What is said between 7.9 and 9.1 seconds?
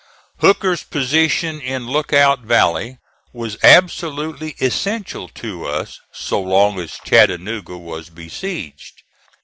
besieged.